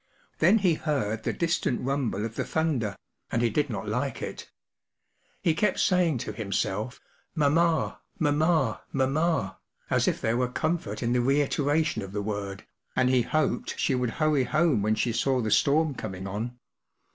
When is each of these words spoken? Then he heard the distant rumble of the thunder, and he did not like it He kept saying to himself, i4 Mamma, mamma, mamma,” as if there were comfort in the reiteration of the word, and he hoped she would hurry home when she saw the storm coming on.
Then 0.39 0.57
he 0.57 0.73
heard 0.73 1.21
the 1.21 1.31
distant 1.31 1.81
rumble 1.81 2.25
of 2.25 2.33
the 2.33 2.43
thunder, 2.43 2.95
and 3.31 3.43
he 3.43 3.51
did 3.51 3.69
not 3.69 3.87
like 3.87 4.19
it 4.19 4.49
He 5.43 5.53
kept 5.53 5.79
saying 5.79 6.17
to 6.25 6.31
himself, 6.33 6.95
i4 6.99 7.01
Mamma, 7.35 8.01
mamma, 8.17 8.81
mamma,” 8.91 9.59
as 9.91 10.07
if 10.07 10.19
there 10.19 10.37
were 10.37 10.49
comfort 10.51 11.03
in 11.03 11.13
the 11.13 11.21
reiteration 11.21 12.01
of 12.01 12.13
the 12.13 12.23
word, 12.23 12.65
and 12.95 13.09
he 13.11 13.21
hoped 13.21 13.77
she 13.77 13.93
would 13.93 14.09
hurry 14.17 14.45
home 14.45 14.81
when 14.81 14.95
she 14.95 15.13
saw 15.13 15.39
the 15.39 15.51
storm 15.51 15.93
coming 15.93 16.25
on. 16.25 16.57